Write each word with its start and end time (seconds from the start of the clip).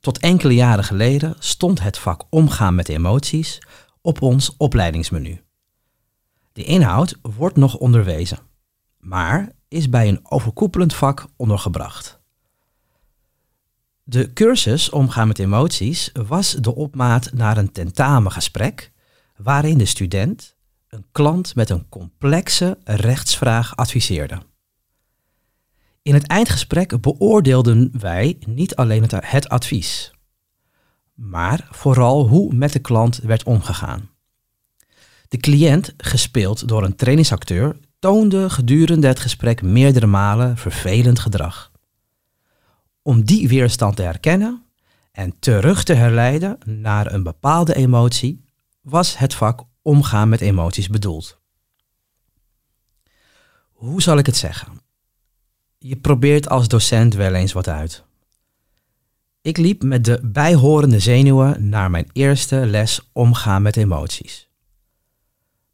Tot 0.00 0.18
enkele 0.18 0.54
jaren 0.54 0.84
geleden 0.84 1.34
stond 1.38 1.82
het 1.82 1.98
vak 1.98 2.24
omgaan 2.30 2.74
met 2.74 2.88
emoties 2.88 3.62
op 4.00 4.22
ons 4.22 4.56
opleidingsmenu. 4.56 5.42
De 6.52 6.64
inhoud 6.64 7.18
wordt 7.22 7.56
nog 7.56 7.76
onderwezen, 7.76 8.38
maar 8.98 9.52
is 9.68 9.88
bij 9.88 10.08
een 10.08 10.20
overkoepelend 10.22 10.94
vak 10.94 11.26
ondergebracht. 11.36 12.18
De 14.02 14.32
cursus 14.32 14.90
Omgaan 14.90 15.28
met 15.28 15.38
emoties 15.38 16.10
was 16.12 16.52
de 16.52 16.74
opmaat 16.74 17.32
naar 17.32 17.56
een 17.56 17.72
tentamengesprek 17.72 18.92
waarin 19.36 19.78
de 19.78 19.84
student 19.84 20.56
een 20.88 21.06
klant 21.12 21.54
met 21.54 21.70
een 21.70 21.88
complexe 21.88 22.78
rechtsvraag 22.84 23.76
adviseerde. 23.76 24.42
In 26.08 26.14
het 26.14 26.26
eindgesprek 26.26 27.00
beoordeelden 27.00 27.90
wij 27.98 28.36
niet 28.46 28.76
alleen 28.76 29.06
het, 29.16 29.48
advies, 29.48 30.12
maar 31.14 31.68
vooral 31.70 32.28
hoe 32.28 32.54
met 32.54 32.72
de 32.72 32.78
klant 32.78 33.16
werd 33.16 33.42
omgegaan. 33.42 34.10
De 35.28 35.36
cliënt, 35.36 35.94
gespeeld 35.96 36.68
door 36.68 36.84
een 36.84 36.96
trainingsacteur, 36.96 37.76
toonde 37.98 38.50
gedurende 38.50 39.06
het 39.06 39.20
gesprek 39.20 39.62
meerdere 39.62 40.06
malen 40.06 40.56
vervelend 40.56 41.18
gedrag. 41.18 41.72
Om 43.02 43.24
die 43.24 43.48
weerstand 43.48 43.96
te 43.96 44.02
herkennen 44.02 44.62
en 45.12 45.38
terug 45.38 45.84
te 45.84 45.94
herleiden 45.94 46.58
naar 46.64 47.12
een 47.12 47.22
bepaalde 47.22 47.74
emotie, 47.74 48.44
was 48.80 49.18
het 49.18 49.34
vak 49.34 49.64
omgaan 49.82 50.28
met 50.28 50.40
emoties 50.40 50.88
bedoeld. 50.88 51.40
Hoe 53.72 54.02
zal 54.02 54.18
ik 54.18 54.26
het 54.26 54.36
zeggen? 54.36 54.87
Je 55.78 55.96
probeert 55.96 56.48
als 56.48 56.68
docent 56.68 57.14
wel 57.14 57.34
eens 57.34 57.52
wat 57.52 57.68
uit. 57.68 58.04
Ik 59.40 59.56
liep 59.56 59.82
met 59.82 60.04
de 60.04 60.20
bijhorende 60.22 61.00
zenuwen 61.00 61.68
naar 61.68 61.90
mijn 61.90 62.10
eerste 62.12 62.56
les 62.56 63.08
omgaan 63.12 63.62
met 63.62 63.76
emoties. 63.76 64.48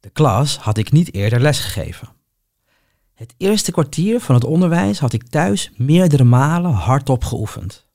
De 0.00 0.10
klas 0.10 0.56
had 0.56 0.78
ik 0.78 0.92
niet 0.92 1.14
eerder 1.14 1.40
lesgegeven. 1.40 2.08
Het 3.14 3.34
eerste 3.36 3.72
kwartier 3.72 4.20
van 4.20 4.34
het 4.34 4.44
onderwijs 4.44 4.98
had 4.98 5.12
ik 5.12 5.28
thuis 5.28 5.70
meerdere 5.76 6.24
malen 6.24 6.72
hardop 6.72 7.24
geoefend. 7.24 7.86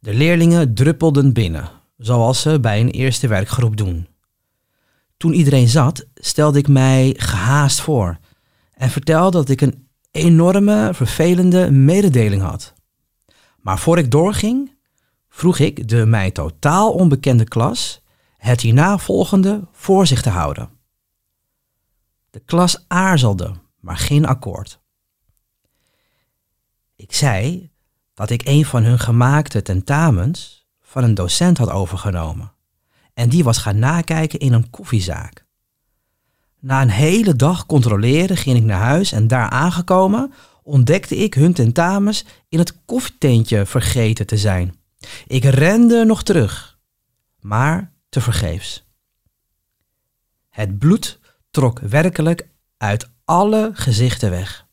De 0.00 0.14
leerlingen 0.14 0.74
druppelden 0.74 1.32
binnen, 1.32 1.70
zoals 1.98 2.40
ze 2.40 2.60
bij 2.60 2.80
een 2.80 2.90
eerste 2.90 3.28
werkgroep 3.28 3.76
doen. 3.76 4.08
Toen 5.16 5.32
iedereen 5.32 5.68
zat, 5.68 6.06
stelde 6.14 6.58
ik 6.58 6.68
mij 6.68 7.14
gehaast 7.16 7.80
voor 7.80 8.18
en 8.74 8.90
vertelde 8.90 9.38
dat 9.38 9.48
ik 9.48 9.60
een 9.60 9.85
enorme, 10.16 10.90
vervelende 10.94 11.70
mededeling 11.70 12.42
had. 12.42 12.74
Maar 13.60 13.78
voor 13.78 13.98
ik 13.98 14.10
doorging, 14.10 14.76
vroeg 15.28 15.58
ik 15.58 15.88
de 15.88 16.06
mij 16.06 16.30
totaal 16.30 16.92
onbekende 16.92 17.44
klas 17.44 18.02
het 18.36 18.60
hierna 18.60 18.98
volgende 18.98 19.68
voor 19.72 20.06
zich 20.06 20.22
te 20.22 20.30
houden. 20.30 20.70
De 22.30 22.40
klas 22.44 22.84
aarzelde, 22.88 23.54
maar 23.80 23.96
geen 23.96 24.26
akkoord. 24.26 24.80
Ik 26.96 27.14
zei 27.14 27.70
dat 28.14 28.30
ik 28.30 28.42
een 28.44 28.64
van 28.64 28.82
hun 28.82 28.98
gemaakte 28.98 29.62
tentamens 29.62 30.66
van 30.82 31.04
een 31.04 31.14
docent 31.14 31.58
had 31.58 31.70
overgenomen 31.70 32.52
en 33.14 33.28
die 33.28 33.44
was 33.44 33.58
gaan 33.58 33.78
nakijken 33.78 34.38
in 34.38 34.52
een 34.52 34.70
koffiezaak. 34.70 35.45
Na 36.66 36.82
een 36.82 36.90
hele 36.90 37.36
dag 37.36 37.66
controleren 37.66 38.36
ging 38.36 38.56
ik 38.56 38.64
naar 38.64 38.80
huis 38.80 39.12
en 39.12 39.28
daar 39.28 39.48
aangekomen 39.50 40.32
ontdekte 40.62 41.16
ik 41.16 41.34
hun 41.34 41.52
tentamens 41.52 42.24
in 42.48 42.58
het 42.58 42.84
koffietentje 42.84 43.66
vergeten 43.66 44.26
te 44.26 44.36
zijn. 44.36 44.74
Ik 45.26 45.44
rende 45.44 46.04
nog 46.04 46.22
terug, 46.22 46.78
maar 47.40 47.92
tevergeefs. 48.08 48.84
Het 50.48 50.78
bloed 50.78 51.18
trok 51.50 51.78
werkelijk 51.78 52.48
uit 52.76 53.10
alle 53.24 53.70
gezichten 53.72 54.30
weg. 54.30 54.66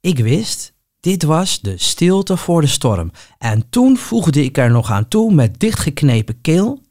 Ik 0.00 0.18
wist, 0.18 0.72
dit 1.00 1.22
was 1.22 1.60
de 1.60 1.78
stilte 1.78 2.36
voor 2.36 2.60
de 2.60 2.66
storm. 2.66 3.10
En 3.38 3.68
toen 3.70 3.96
voegde 3.96 4.44
ik 4.44 4.58
er 4.58 4.70
nog 4.70 4.90
aan 4.90 5.08
toe 5.08 5.34
met 5.34 5.60
dichtgeknepen 5.60 6.40
keel. 6.40 6.82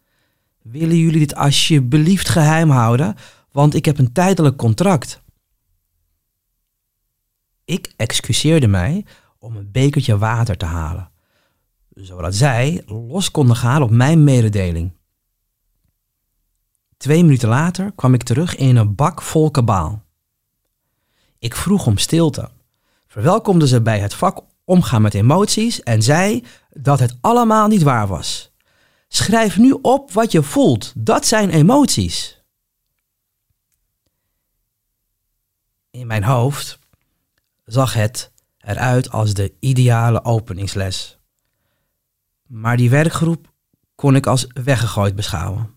Willen 0.61 0.97
jullie 0.97 1.19
dit 1.19 1.35
alsjeblieft 1.35 2.29
geheim 2.29 2.69
houden, 2.69 3.15
want 3.51 3.73
ik 3.73 3.85
heb 3.85 3.97
een 3.97 4.11
tijdelijk 4.11 4.57
contract. 4.57 5.21
Ik 7.65 7.93
excuseerde 7.95 8.67
mij 8.67 9.05
om 9.39 9.55
een 9.55 9.71
bekertje 9.71 10.17
water 10.17 10.57
te 10.57 10.65
halen, 10.65 11.11
zodat 11.89 12.35
zij 12.35 12.83
los 12.85 13.31
konden 13.31 13.55
gaan 13.55 13.81
op 13.81 13.89
mijn 13.89 14.23
mededeling. 14.23 14.91
Twee 16.97 17.23
minuten 17.23 17.49
later 17.49 17.91
kwam 17.95 18.13
ik 18.13 18.23
terug 18.23 18.55
in 18.55 18.75
een 18.75 18.95
bak 18.95 19.21
vol 19.21 19.51
kabaal. 19.51 20.03
Ik 21.39 21.55
vroeg 21.55 21.85
om 21.85 21.97
stilte, 21.97 22.49
verwelkomde 23.07 23.67
ze 23.67 23.81
bij 23.81 23.99
het 23.99 24.13
vak 24.13 24.41
omgaan 24.63 25.01
met 25.01 25.13
emoties 25.13 25.83
en 25.83 26.01
zei 26.01 26.43
dat 26.69 26.99
het 26.99 27.17
allemaal 27.21 27.67
niet 27.67 27.83
waar 27.83 28.07
was. 28.07 28.51
Schrijf 29.07 29.57
nu 29.57 29.77
op 29.81 30.11
wat 30.11 30.31
je 30.31 30.43
voelt, 30.43 30.93
dat 30.95 31.25
zijn 31.25 31.49
emoties. 31.49 32.38
In 35.99 36.07
mijn 36.07 36.23
hoofd 36.23 36.79
zag 37.65 37.93
het 37.93 38.31
eruit 38.57 39.11
als 39.11 39.33
de 39.33 39.53
ideale 39.59 40.23
openingsles. 40.23 41.19
Maar 42.47 42.77
die 42.77 42.89
werkgroep 42.89 43.51
kon 43.95 44.15
ik 44.15 44.25
als 44.27 44.47
weggegooid 44.63 45.15
beschouwen. 45.15 45.69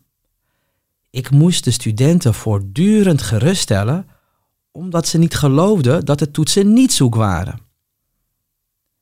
Ik 1.11 1.31
moest 1.31 1.65
de 1.65 1.71
studenten 1.71 2.35
voortdurend 2.35 3.23
geruststellen 3.23 4.07
omdat 4.71 5.09
ze 5.09 5.19
niet 5.19 5.35
geloofden 5.35 6.05
dat 6.05 6.19
de 6.19 6.31
toetsen 6.31 6.73
niet 6.73 6.93
zoek 6.93 7.15
waren. 7.15 7.61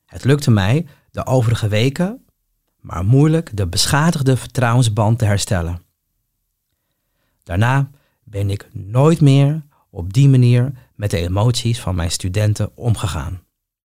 Het 0.07 0.25
lukte 0.25 0.51
mij 0.51 0.87
de 1.11 1.27
overige 1.27 1.69
weken, 1.69 2.25
maar 2.81 3.05
moeilijk 3.05 3.57
de 3.57 3.67
beschadigde 3.67 4.37
vertrouwensband 4.37 5.19
te 5.19 5.25
herstellen. 5.25 5.83
Daarna 7.43 7.91
ben 8.25 8.51
ik 8.51 8.69
nooit 8.73 9.21
meer 9.21 9.69
op 9.91 10.13
die 10.13 10.29
manier 10.29 10.73
met 11.01 11.11
de 11.11 11.19
emoties 11.19 11.81
van 11.81 11.95
mijn 11.95 12.11
studenten 12.11 12.77
omgegaan. 12.77 13.43